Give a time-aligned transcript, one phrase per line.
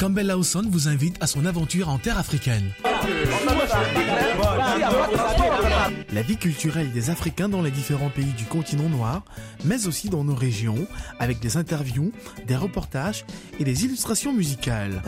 [0.00, 2.72] Campbell Lawson vous invite à son aventure en terre africaine.
[6.14, 9.22] La vie culturelle des Africains dans les différents pays du continent noir,
[9.62, 10.86] mais aussi dans nos régions,
[11.18, 12.12] avec des interviews,
[12.46, 13.26] des reportages
[13.58, 15.02] et des illustrations musicales.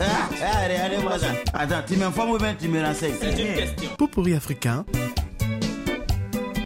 [0.63, 1.29] allez, allez, moi ça.
[1.55, 3.15] Attends, tu m'informes ou bien tu me renseignes?
[3.19, 4.35] C'est une question.
[4.35, 4.85] Africain.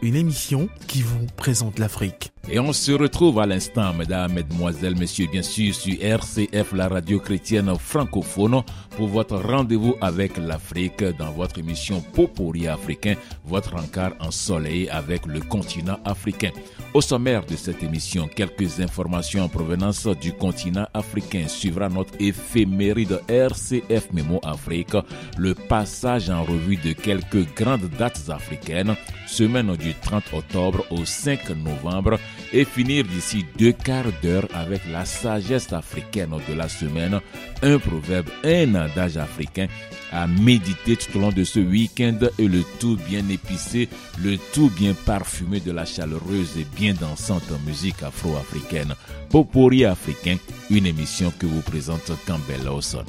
[0.01, 2.31] Une émission qui vous présente l'Afrique.
[2.49, 7.19] Et on se retrouve à l'instant, mesdames, mesdemoiselles, messieurs, bien sûr, sur RCF, la radio
[7.19, 8.61] chrétienne francophone,
[8.95, 15.41] pour votre rendez-vous avec l'Afrique dans votre émission Popori africain, votre encart ensoleillé avec le
[15.41, 16.51] continent africain.
[16.93, 21.47] Au sommaire de cette émission, quelques informations en provenance du continent africain.
[21.47, 24.95] Suivra notre éphéméride RCF Mémo Afrique,
[25.37, 28.95] le passage en revue de quelques grandes dates africaines,
[29.27, 32.19] semaine du 30 octobre au 5 novembre,
[32.53, 37.19] et finir d'ici deux quarts d'heure avec la sagesse africaine de la semaine,
[37.61, 39.67] un proverbe, un adage africain
[40.11, 43.89] à méditer tout au long de ce week-end et le tout bien épicé,
[44.23, 48.93] le tout bien parfumé de la chaleureuse et bien dansante musique afro-africaine.
[49.29, 50.37] Popori africain,
[50.69, 53.03] une émission que vous présente Campbell Lawson.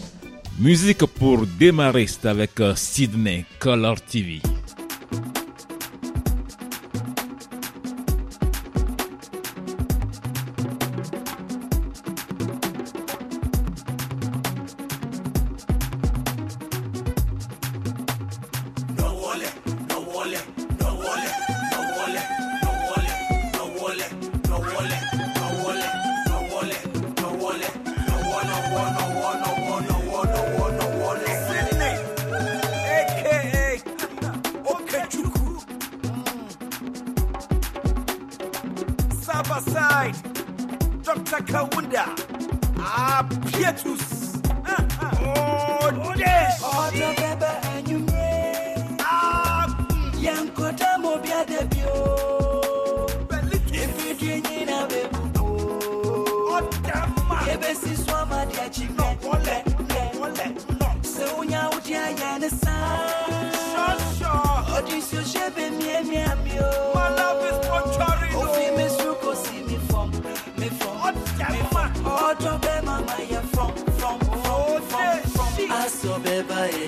[0.59, 4.41] Musique pour démarrer, c'est avec Sydney Color TV.
[20.29, 20.45] wallet,
[20.79, 21.33] no wallet,
[21.73, 22.29] no wallet,
[22.63, 23.19] no wallet,
[23.55, 24.13] no wallet,
[24.49, 25.03] no wallet,
[25.39, 25.93] no wallet,
[26.29, 26.83] no wallet,
[27.17, 30.87] no wallet, no one, no one, no one, no one, no one, no one, no
[31.07, 31.95] one, Sydney,
[32.99, 33.81] aka
[34.73, 35.49] Okachuku,
[39.25, 40.17] Saba side,
[41.03, 41.41] Dr.
[41.45, 42.05] Kawunda,
[43.51, 44.07] Pietus,
[45.11, 46.63] oh, yes.
[58.41, 58.49] I'm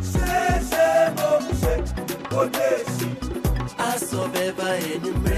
[0.00, 1.14] say,
[1.60, 1.84] say.
[3.78, 5.29] I saw baby in the rain.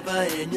[0.00, 0.50] river in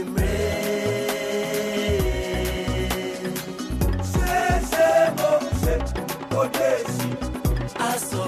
[7.86, 8.28] I saw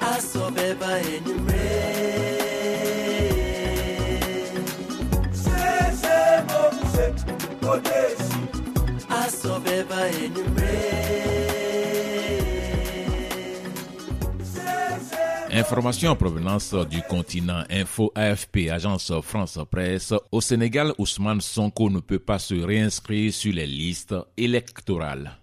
[0.00, 0.50] I saw
[15.68, 20.14] Information en provenance du continent Info AFP, agence France Presse.
[20.30, 25.36] Au Sénégal, Ousmane Sonko ne peut pas se réinscrire sur les listes électorales.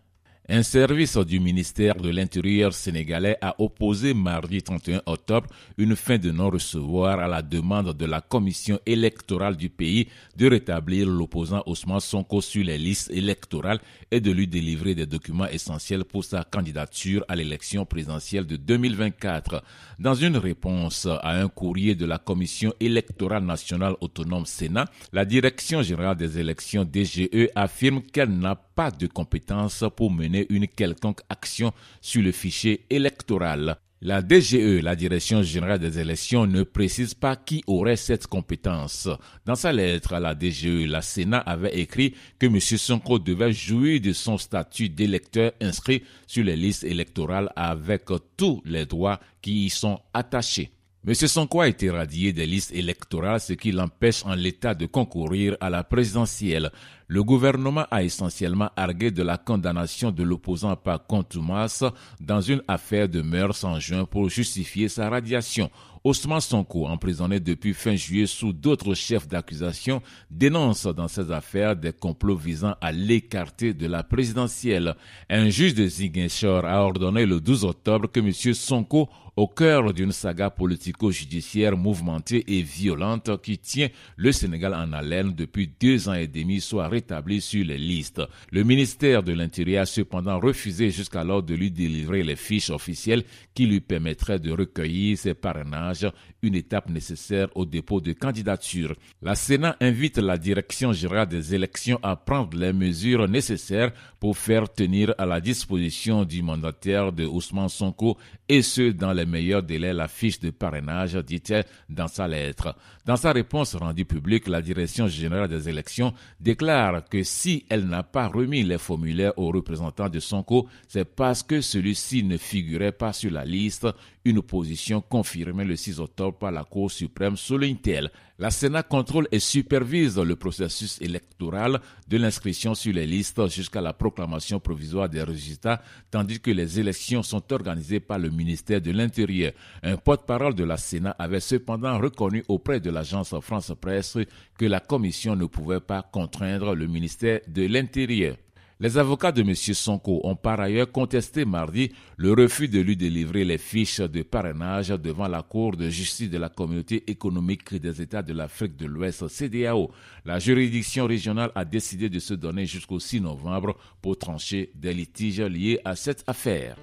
[0.49, 5.47] Un service du ministère de l'Intérieur sénégalais a opposé mardi 31 octobre
[5.77, 11.07] une fin de non-recevoir à la demande de la commission électorale du pays de rétablir
[11.07, 13.79] l'opposant Ousmane Sonko sur les listes électorales
[14.11, 19.63] et de lui délivrer des documents essentiels pour sa candidature à l'élection présidentielle de 2024.
[19.97, 25.81] Dans une réponse à un courrier de la commission électorale nationale autonome Sénat, la direction
[25.81, 31.73] générale des élections DGE affirme qu'elle n'a pas de compétences pour mener une quelconque action
[32.01, 33.77] sur le fichier électoral.
[34.05, 39.07] La DGE, la Direction générale des élections, ne précise pas qui aurait cette compétence.
[39.45, 42.59] Dans sa lettre à la DGE, la Sénat avait écrit que M.
[42.59, 48.03] Sonko devait jouir de son statut d'électeur inscrit sur les listes électorales avec
[48.35, 50.71] tous les droits qui y sont attachés.
[51.05, 51.13] M.
[51.13, 55.69] Sonko a été radié des listes électorales, ce qui l'empêche en l'état de concourir à
[55.69, 56.71] la présidentielle.
[57.07, 61.83] Le gouvernement a essentiellement argué de la condamnation de l'opposant par contumace
[62.19, 65.69] dans une affaire de mœurs en juin pour justifier sa radiation.
[66.05, 71.93] Ousmane Sonko, emprisonné depuis fin juillet sous d'autres chefs d'accusation, dénonce dans ces affaires des
[71.93, 74.95] complots visant à l'écarter de la présidentielle.
[75.29, 78.33] Un juge de Ziguinchor a ordonné le 12 octobre que M.
[78.53, 85.33] Sonko au cœur d'une saga politico-judiciaire mouvementée et violente qui tient le Sénégal en haleine
[85.33, 88.21] depuis deux ans et demi soit rétabli sur les listes.
[88.51, 93.23] Le ministère de l'Intérieur a cependant refusé jusqu'alors de lui délivrer les fiches officielles
[93.53, 96.07] qui lui permettraient de recueillir ses parrainages,
[96.41, 98.95] une étape nécessaire au dépôt de candidature.
[99.21, 104.71] La Sénat invite la Direction générale des élections à prendre les mesures nécessaires pour faire
[104.71, 108.17] tenir à la disposition du mandataire de Ousmane Sonko
[108.47, 112.75] et ce dans les meilleur délai la fiche de parrainage, dit-elle dans sa lettre.
[113.05, 118.03] Dans sa réponse rendue publique, la Direction générale des élections déclare que si elle n'a
[118.03, 123.13] pas remis les formulaires aux représentants de Sonko, c'est parce que celui-ci ne figurait pas
[123.13, 123.87] sur la liste,
[124.25, 128.11] une position confirmée le 6 octobre par la Cour suprême, souligne-t-elle.
[128.39, 133.93] La Sénat contrôle et supervise le processus électoral de l'inscription sur les listes jusqu'à la
[133.93, 139.51] proclamation provisoire des résultats, tandis que les élections sont organisées par le ministère de l'Intérieur.
[139.83, 144.17] Un porte-parole de la Sénat avait cependant reconnu auprès de l'agence France Presse
[144.57, 148.35] que la commission ne pouvait pas contraindre le ministère de l'Intérieur.
[148.83, 149.55] Les avocats de M.
[149.55, 154.89] Sonko ont par ailleurs contesté mardi le refus de lui délivrer les fiches de parrainage
[154.89, 159.29] devant la Cour de justice de la communauté économique des États de l'Afrique de l'Ouest,
[159.29, 159.89] CDAO.
[160.25, 165.39] La juridiction régionale a décidé de se donner jusqu'au 6 novembre pour trancher des litiges
[165.39, 166.75] liés à cette affaire.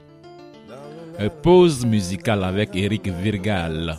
[1.43, 3.99] Pause musicale avec Eric Virgal.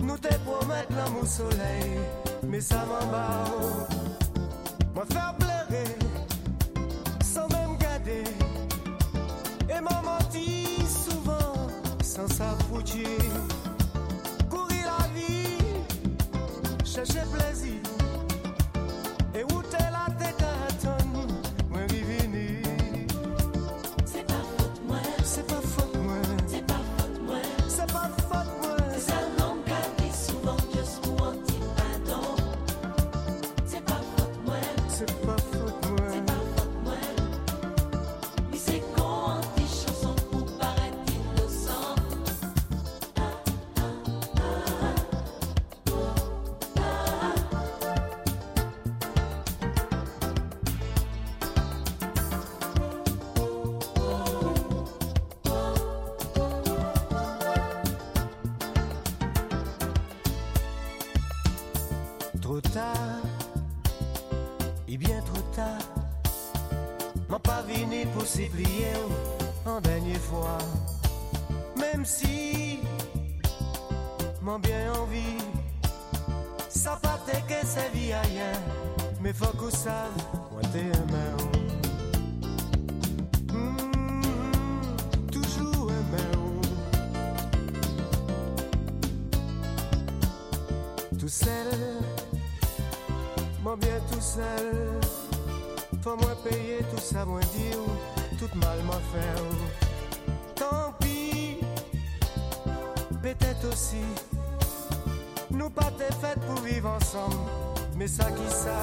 [0.00, 1.98] Nous te promettons l'amour soleil,
[2.46, 3.88] mais ça m'emballe.
[4.94, 5.96] Moi faire pleurer,
[7.24, 8.24] sans même garder,
[9.68, 11.54] et m'a menti souvent,
[12.02, 13.08] sans s'affoutir.
[14.48, 15.58] Courir la vie,
[16.84, 17.43] chercher plaisir.
[68.36, 69.08] C'est prières
[69.64, 70.58] en dernier fois.
[71.76, 72.80] Même si
[74.42, 75.38] m'en bien envie,
[76.68, 78.22] ça partait que sa vie à.
[79.20, 80.08] Mais faut que ça,
[80.50, 81.06] moi t'es un
[83.52, 84.96] hmm,
[85.30, 86.60] toujours un.
[91.16, 91.70] Tout seul,
[93.62, 94.98] moi bien tout seul.
[96.02, 97.78] Faut moi payer tout ça, moi dire
[98.38, 99.42] tout mal m'a fait.
[100.54, 101.58] Tant pis,
[103.22, 104.04] peut-être aussi.
[105.50, 107.36] Nous pas fait pour vivre ensemble,
[107.96, 108.76] mais ça qui ça,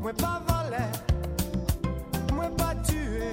[0.00, 0.84] moi pas volé,
[2.32, 3.30] moi pas tué.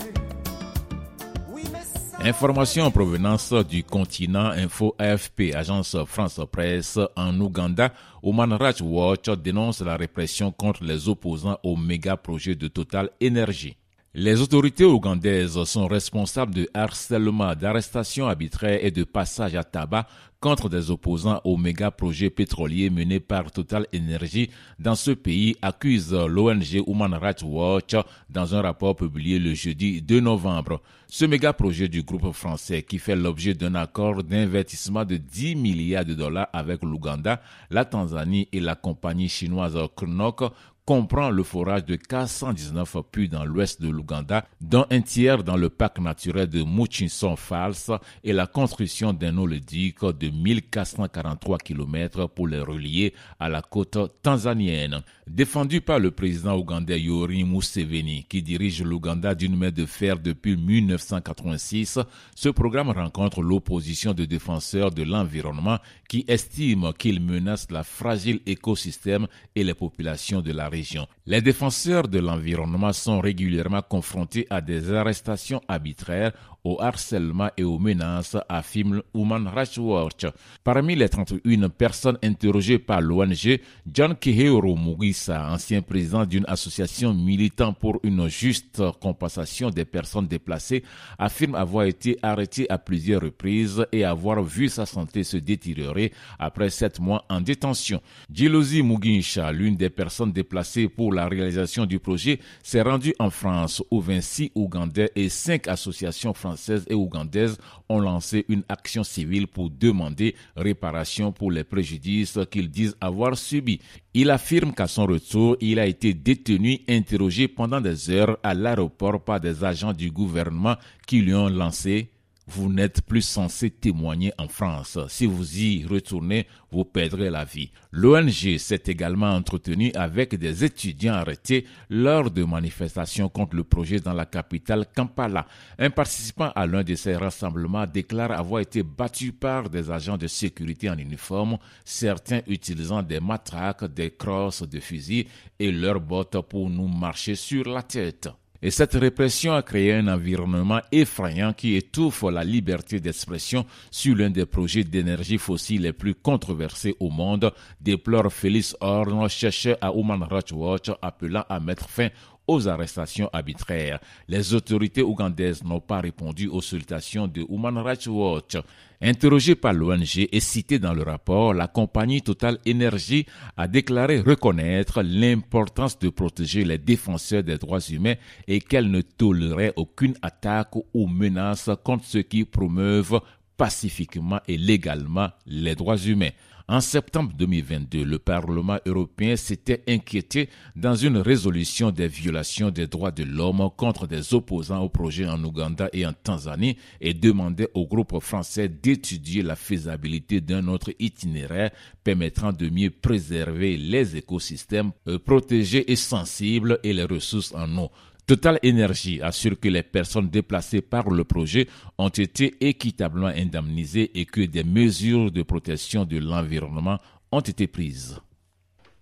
[1.51, 2.27] Oui, mais.
[2.27, 9.79] Information en provenance du continent Info AFP, agence France Presse en Ouganda, Oman Watch dénonce
[9.79, 13.77] la répression contre les opposants au méga projet de Total Énergie.
[14.21, 20.07] Les autorités ougandaises sont responsables de harcèlement, d'arrestations arbitraires et de passage à tabac
[20.41, 26.13] contre des opposants au méga projet pétrolier mené par Total Energy dans ce pays, accuse
[26.13, 27.95] l'ONG Human Rights Watch
[28.29, 30.81] dans un rapport publié le jeudi 2 novembre.
[31.07, 36.05] Ce méga projet du groupe français qui fait l'objet d'un accord d'investissement de 10 milliards
[36.05, 40.51] de dollars avec l'Ouganda, la Tanzanie et la compagnie chinoise Knok
[40.89, 45.69] comprend le forage de 419 puits dans l'ouest de l'Ouganda, dont un tiers dans le
[45.69, 52.59] parc naturel de Murchison Falls et la construction d'un oléoduc de 1443 km pour les
[52.59, 55.03] relier à la côte tanzanienne.
[55.27, 60.57] Défendu par le président ougandais Yori Museveni, qui dirige l'Ouganda d'une main de fer depuis
[60.57, 61.99] 1986,
[62.33, 65.77] ce programme rencontre l'opposition de défenseurs de l'environnement
[66.07, 71.43] qui estiment qu'il menace la fragile écosystème et les populations de la région région les
[71.43, 76.31] défenseurs de l'environnement sont régulièrement confrontés à des arrestations arbitraires,
[76.63, 80.25] au harcèlement et aux menaces, affirme Human Rights Watch.
[80.63, 87.73] Parmi les 31 personnes interrogées par l'ONG, John Kihiro Mugisa, ancien président d'une association militant
[87.73, 90.83] pour une juste compensation des personnes déplacées,
[91.19, 96.71] affirme avoir été arrêté à plusieurs reprises et avoir vu sa santé se détériorer après
[96.71, 98.01] sept mois en détention.
[98.33, 103.83] Jilozi Muginsha, l'une des personnes déplacées pour la réalisation du projet, s'est rendue en France
[103.91, 107.57] où 26 Ougandais et 5 associations françaises et ougandaises
[107.89, 113.79] ont lancé une action civile pour demander réparation pour les préjudices qu'ils disent avoir subis.
[114.13, 119.23] Il affirme qu'à son retour, il a été détenu, interrogé pendant des heures à l'aéroport
[119.23, 120.75] par des agents du gouvernement
[121.07, 122.09] qui lui ont lancé
[122.49, 124.97] vous n'êtes plus censé témoigner en France.
[125.07, 127.71] Si vous y retournez, vous perdrez la vie.
[127.91, 134.13] L'ONG s'est également entretenu avec des étudiants arrêtés lors de manifestations contre le projet dans
[134.13, 135.45] la capitale Kampala.
[135.77, 140.27] Un participant à l'un de ces rassemblements déclare avoir été battu par des agents de
[140.27, 145.27] sécurité en uniforme, certains utilisant des matraques, des crosses de fusil
[145.59, 148.29] et leurs bottes pour nous marcher sur la tête.
[148.61, 154.29] Et cette répression a créé un environnement effrayant qui étouffe la liberté d'expression sur l'un
[154.29, 160.23] des projets d'énergie fossile les plus controversés au monde, déplore Félix Horn, chercheur à Human
[160.23, 162.09] Rights Watch, appelant à mettre fin
[162.49, 163.99] aux arrestations arbitraires.
[164.27, 168.57] Les autorités ougandaises n'ont pas répondu aux sollicitations de Human Rights Watch.
[169.01, 173.25] Interrogée par l'ONG et citée dans le rapport, la compagnie Total Energy
[173.55, 178.15] a déclaré reconnaître l'importance de protéger les défenseurs des droits humains
[178.47, 183.21] et qu'elle ne tolérait aucune attaque ou menace contre ceux qui promeuvent
[183.55, 186.31] pacifiquement et légalement les droits humains.
[186.71, 193.09] En septembre 2022, le Parlement européen s'était inquiété dans une résolution des violations des droits
[193.09, 197.87] de l'homme contre des opposants au projet en Ouganda et en Tanzanie et demandait au
[197.87, 201.71] groupe français d'étudier la faisabilité d'un autre itinéraire
[202.03, 207.89] permettant de mieux préserver les écosystèmes euh, protégés et sensibles et les ressources en eau.
[208.29, 211.67] Total Energy assure que les personnes déplacées par le projet
[211.97, 216.99] ont été équitablement indemnisées et que des mesures de protection de l'environnement
[217.31, 218.19] ont été prises.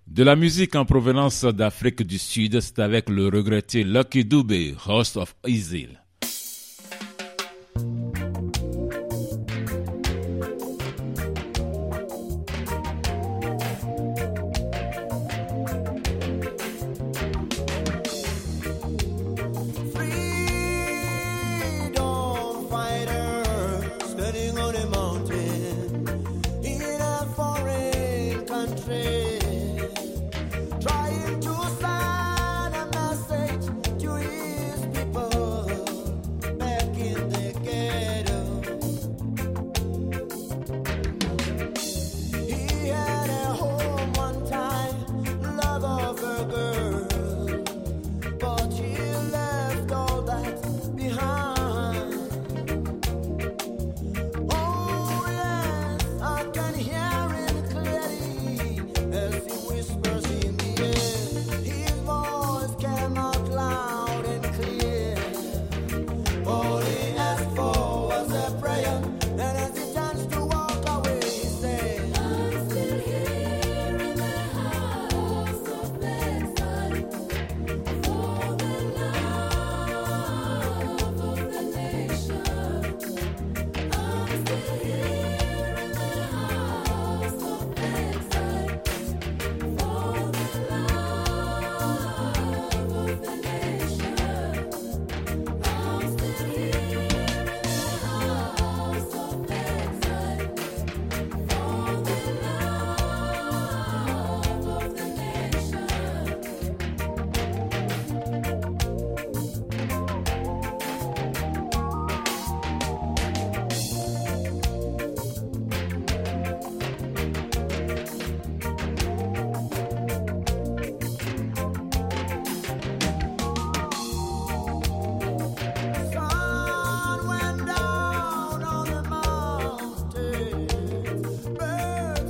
[0.08, 5.18] De la musique en provenance d'Afrique du Sud, c'est avec le regretté Lucky Dube, host
[5.18, 6.02] of Isil.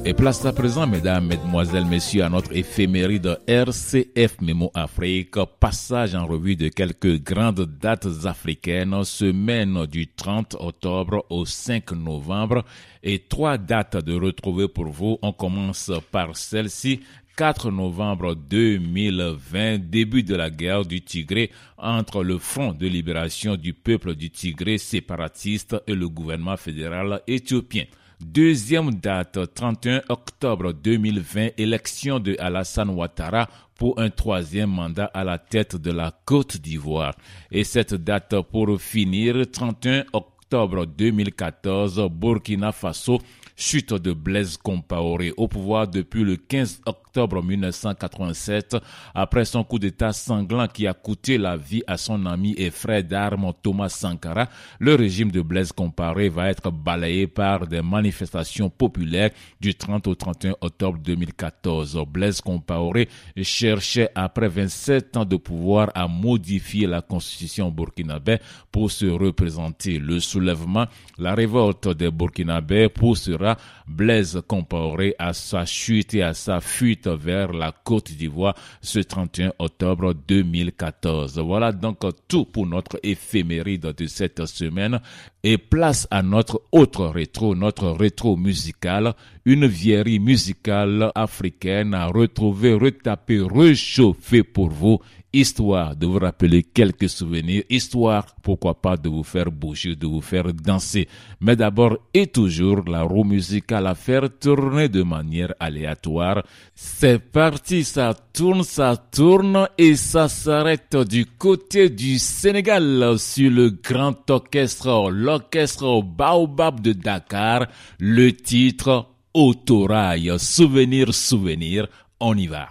[0.07, 6.25] Et place à présent, mesdames, mesdemoiselles, messieurs, à notre éphéméride RCF Mémo Afrique, passage en
[6.25, 12.63] revue de quelques grandes dates africaines, semaine du 30 octobre au 5 novembre,
[13.03, 15.19] et trois dates de retrouver pour vous.
[15.21, 17.01] On commence par celle-ci,
[17.35, 23.73] 4 novembre 2020, début de la guerre du Tigré entre le Front de libération du
[23.73, 27.83] peuple du Tigré séparatiste et le gouvernement fédéral éthiopien.
[28.19, 35.37] Deuxième date, 31 octobre 2020, élection de Alassane Ouattara pour un troisième mandat à la
[35.37, 37.13] tête de la Côte d'Ivoire.
[37.51, 43.19] Et cette date pour finir, 31 octobre 2014, Burkina Faso
[43.55, 48.77] chute de Blaise Compaoré au pouvoir depuis le 15 octobre 1987
[49.15, 53.03] après son coup d'état sanglant qui a coûté la vie à son ami et frère
[53.03, 54.47] d'armes Thomas Sankara.
[54.79, 60.15] Le régime de Blaise Compaoré va être balayé par des manifestations populaires du 30 au
[60.15, 61.99] 31 octobre 2014.
[62.07, 63.09] Blaise Compaoré
[63.41, 68.37] cherchait après 27 ans de pouvoir à modifier la constitution burkinabé
[68.71, 69.97] pour se représenter.
[69.99, 70.85] Le soulèvement,
[71.17, 77.53] la révolte des burkinabés poussera Blaise Compaoré à sa chute et à sa fuite vers
[77.53, 81.39] la Côte d'Ivoire ce 31 octobre 2014.
[81.39, 84.99] Voilà donc tout pour notre éphéméride de cette semaine
[85.43, 89.13] et place à notre autre rétro, notre rétro musical,
[89.45, 94.99] une vieillerie musicale africaine à retrouver, retaper, réchauffer pour vous
[95.33, 100.21] histoire de vous rappeler quelques souvenirs, histoire, pourquoi pas, de vous faire bouger, de vous
[100.21, 101.07] faire danser.
[101.41, 106.43] Mais d'abord et toujours, la roue musicale à faire tourner de manière aléatoire.
[106.75, 113.69] C'est parti, ça tourne, ça tourne et ça s'arrête du côté du Sénégal sur le
[113.69, 117.67] grand orchestre, l'orchestre Baobab de Dakar,
[117.99, 121.87] le titre Autorail, souvenir, souvenir,
[122.19, 122.69] on y va.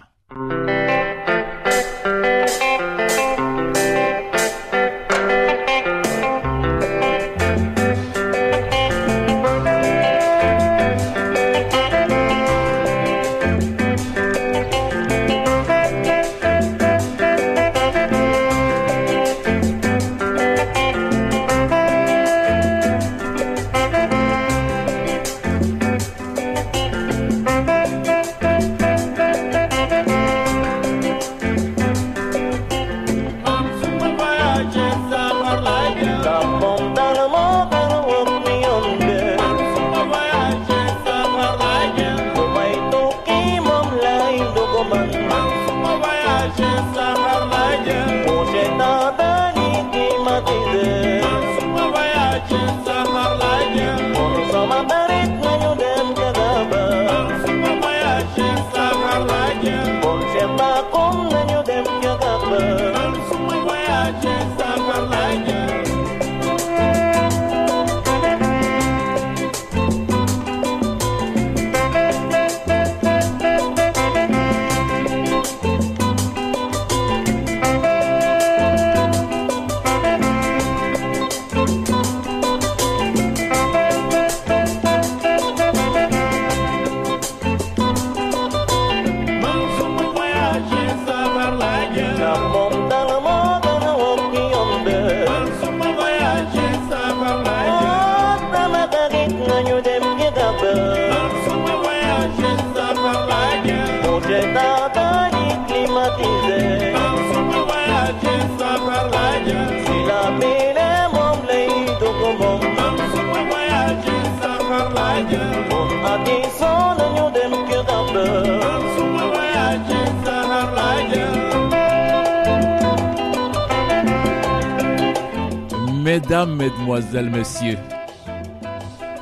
[126.19, 127.77] Mesdames, Mesdemoiselles, Messieurs,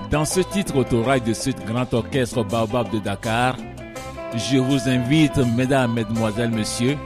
[0.09, 3.57] dans ce titre autorail de ce grand orchestre Baobab de Dakar,
[4.33, 6.97] je vous invite, Mesdames, Mesdemoiselles, Messieurs,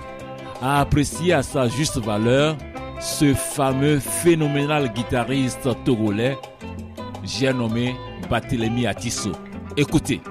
[0.61, 2.55] à apprécier à sa juste valeur
[2.99, 6.37] ce fameux phénoménal guitariste togolais,
[7.23, 7.95] j'ai nommé
[8.29, 9.31] Barthélemy Atisso.
[9.75, 10.21] Écoutez.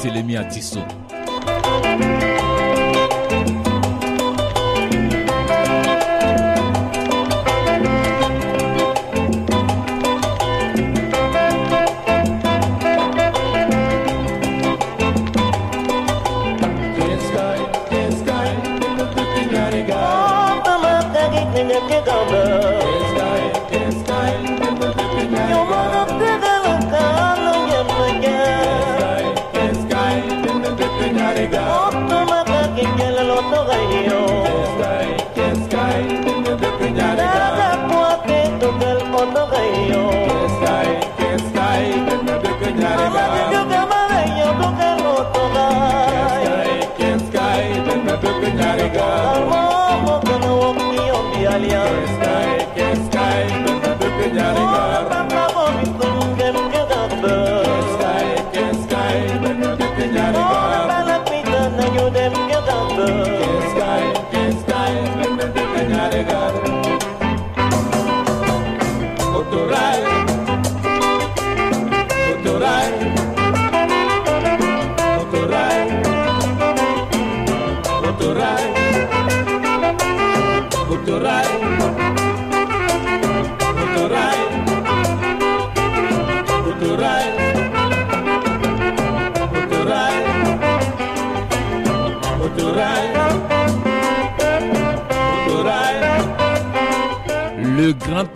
[0.00, 0.99] Bravo, Barthélemy Atisso.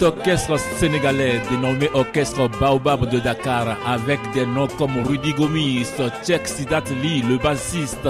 [0.03, 5.87] Orchestre sénégalais dénommé Orchestre Baobab de Dakar avec des noms comme Rudy Gomis,
[6.25, 8.09] Tchek Sidat Lee, le bassiste,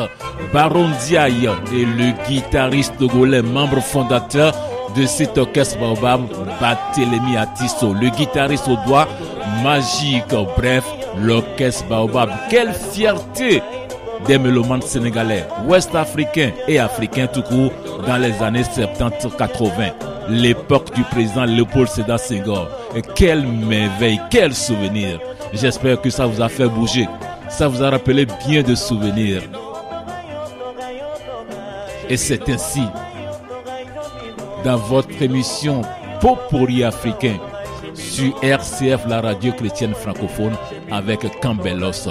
[0.53, 4.53] Baron Diaye et le guitariste togolais, membre fondateur
[4.97, 6.23] de cet orchestre Baobab,
[6.61, 9.09] Batelemi Atisso, le guitariste au doigt
[9.63, 10.25] magique.
[10.57, 10.85] Bref,
[11.19, 12.31] l'orchestre Baobab.
[12.51, 13.63] Quelle fierté
[14.27, 17.73] des mélomanes sénégalais, ouest-africains et africains tout court
[18.07, 19.93] dans les années 70-80.
[20.29, 22.69] L'époque du président Léopold Sédar Senghor.
[22.95, 25.19] Et quelle merveille, quel souvenir.
[25.53, 27.09] J'espère que ça vous a fait bouger.
[27.49, 29.43] Ça vous a rappelé bien de souvenirs.
[32.09, 32.83] Et c'est ainsi,
[34.65, 35.83] dans votre émission
[36.21, 37.39] Popori africain,
[37.95, 40.55] sur RCF, la radio chrétienne francophone,
[40.91, 42.09] avec Cambelos.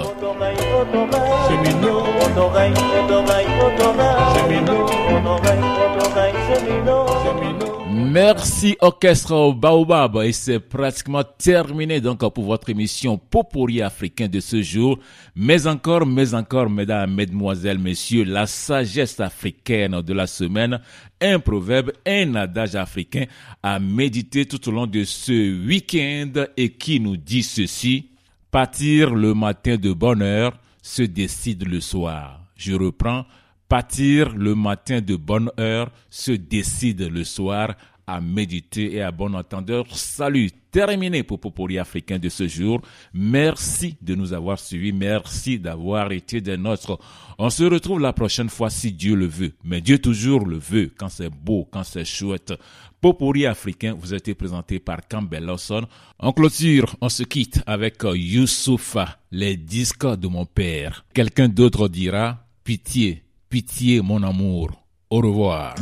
[8.14, 14.62] Merci Orchestre Baobab et c'est pratiquement terminé donc pour votre émission Popori africain de ce
[14.62, 15.00] jour.
[15.34, 20.78] Mais encore, mais encore, mesdames, mesdemoiselles, messieurs, la sagesse africaine de la semaine,
[21.20, 23.24] un proverbe, un adage africain
[23.64, 28.10] à méditer tout au long de ce week-end et qui nous dit ceci.
[28.52, 32.42] Partir le matin de bonne heure se décide le soir.
[32.56, 33.24] Je reprends.
[33.68, 37.74] Partir le matin de bonne heure se décide le soir
[38.06, 39.86] à méditer et à bon entendeur.
[39.96, 42.80] Salut, terminé pour Popori africain de ce jour.
[43.12, 44.92] Merci de nous avoir suivis.
[44.92, 46.98] Merci d'avoir été des nôtres.
[47.38, 49.52] On se retrouve la prochaine fois si Dieu le veut.
[49.64, 52.52] Mais Dieu toujours le veut quand c'est beau, quand c'est chouette.
[53.00, 55.86] Popori africain vous a été présenté par Campbell Lawson.
[56.18, 61.04] En clôture, on se quitte avec Youssoufa, les disques de mon père.
[61.12, 64.83] Quelqu'un d'autre dira, pitié, pitié mon amour.
[65.14, 65.76] Au revoir.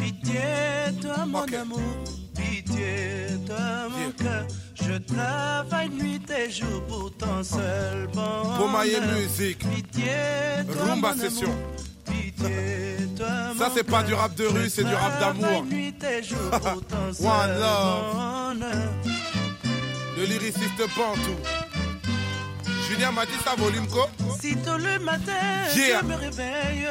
[0.00, 0.40] Pitié,
[1.02, 2.04] toi mon amour,
[2.36, 4.46] pitié, toi mon cœur.
[4.74, 8.58] Je travaille nuit et jour pour ton seul bonheur.
[8.58, 10.12] Bomaye musique, Pitié,
[10.72, 11.48] toi Rumba mon session.
[11.48, 11.66] amour,
[12.04, 13.26] Pitié, toi
[13.58, 15.64] Ça, mon c'est pas du rap de rue, c'est du rap d'amour.
[15.64, 18.14] nuit et jour pour ton seul One love.
[18.14, 18.88] bonheur.
[20.16, 21.34] Le lyriciste Bantou.
[22.88, 24.06] Julien m'a dit ça, volume co.
[24.40, 25.32] Si tôt le matin,
[25.74, 26.00] Yeah.
[26.02, 26.88] je me réveille.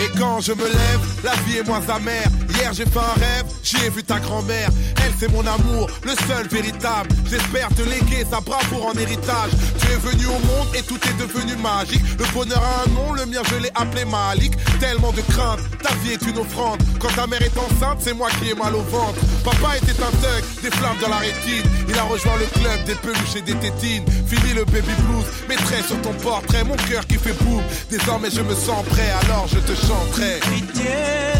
[0.00, 2.28] Et quand je me lève, la vie est moins amère.
[2.54, 4.68] Hier j'ai fait un rêve, j'ai vu ta grand-mère.
[5.04, 7.08] Elle c'est mon amour, le seul véritable.
[7.30, 9.50] J'espère te léguer sa bravoure en héritage.
[9.78, 12.02] Tu es venu au monde et tout est devenu magique.
[12.18, 14.52] Le bonheur a un nom, le mien je l'ai appelé Malik.
[14.80, 16.82] Tellement de crainte, ta vie est une offrande.
[16.98, 19.20] Quand ta mère est enceinte, c'est moi qui ai mal au ventre.
[19.44, 21.70] Papa était un thug, des flammes dans la rétine.
[21.88, 24.04] Il a rejoint le club des peluches et des tétines.
[24.26, 27.62] Fini le baby blues, mettrai sur ton portrait mon cœur qui fait boum.
[27.90, 30.40] Désormais je me sens prêt, alors je te chanterai.
[30.40, 30.96] Pitié,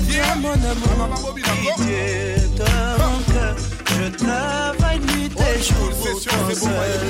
[0.09, 3.57] toi mon amour, d'accord pitié, toi mon cœur.
[3.87, 7.01] Je travaille nuit et jour pour ton seul.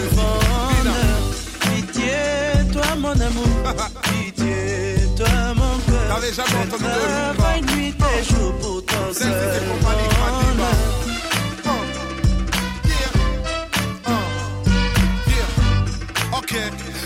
[1.61, 3.55] Pitié, toi mon amour,
[4.03, 6.07] pitié, toi mon cœur.
[6.09, 6.89] T'avais jamais Je entendu de
[7.37, 10.83] travaille nuit et jour pour ton seul bonheur.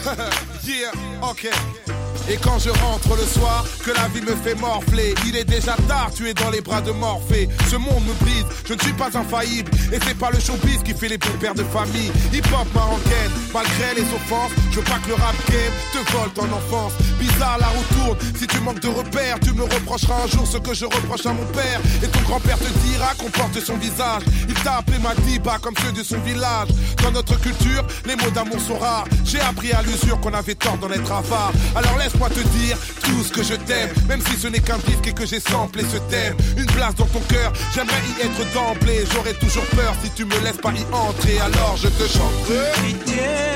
[0.08, 0.30] Uh.
[0.64, 0.92] Yeah.
[1.20, 1.92] Uh.
[2.28, 5.76] Et quand je rentre le soir, que la vie me fait morfler, il est déjà
[5.86, 7.48] tard, tu es dans les bras de Morphée.
[7.70, 9.70] Ce monde me brise, je ne suis pas infaillible.
[9.92, 12.10] Et c'est pas le showbiz qui fait les bons pères de famille.
[12.32, 16.52] Hip-hop marocaine, malgré les offenses, je veux pas que le rap game te vole ton
[16.52, 16.92] enfance.
[17.20, 20.58] Bizarre la roue tourne, si tu manques de repères, tu me reprocheras un jour ce
[20.58, 21.80] que je reproche à mon père.
[22.02, 24.22] Et ton grand-père te dira qu'on porte son visage.
[24.48, 26.68] Il t'a appelé Madiba comme ceux de son village.
[27.02, 29.06] Dans notre culture, les mots d'amour sont rares.
[29.24, 31.52] J'ai appris à l'usure qu'on avait tort d'en être avare.
[31.76, 34.78] Alors laisse moi te dire tout ce que je t'aime, même si ce n'est qu'un
[34.78, 36.36] disque et que j'ai samplé ce thème.
[36.56, 39.04] Une place dans ton cœur, j'aimerais y être d'emblée.
[39.12, 43.55] J'aurais toujours peur si tu me laisses pas y entrer, alors je te chante.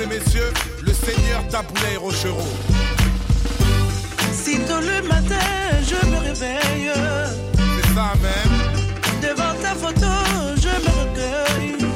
[0.00, 0.52] Et messieurs,
[0.82, 2.48] le seigneur Taboulay Rochereau.
[4.32, 5.36] Si tôt le matin
[5.82, 6.90] je me réveille,
[7.56, 8.54] c'est ça même.
[9.20, 10.12] Devant ta photo,
[10.56, 11.86] je me recueille.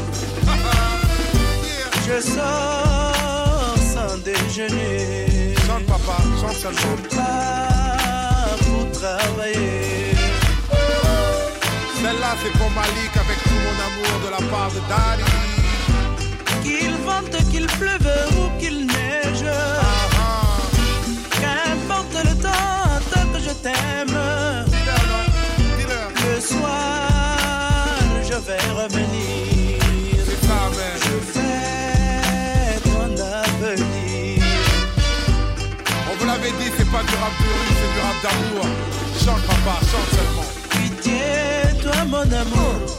[2.06, 5.54] Je sors sans déjeuner.
[5.66, 6.96] Chante papa, chante seulement.
[7.10, 10.14] Je pars pour travailler.
[12.00, 15.55] Celle-là c'est pour Malik avec tout mon amour de la part de Daddy.
[17.50, 19.46] Qu'il pleuve ou qu'il neige.
[21.40, 24.18] Qu'importe le temps, tant que je t'aime.
[26.24, 29.80] Le soir, je vais revenir.
[30.24, 33.10] Je fais ton
[33.42, 34.42] avenir.
[36.10, 38.66] On vous l'avait dit, c'est pas du rap de rue, c'est du rap d'amour.
[39.24, 40.48] Chante papa, chante seulement.
[40.70, 41.24] Pitié,
[41.82, 42.95] toi mon amour.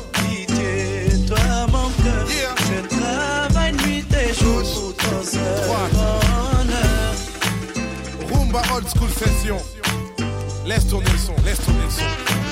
[8.74, 9.58] Old school session.
[10.66, 12.47] Laisse tourner le son, laisse tourner le son.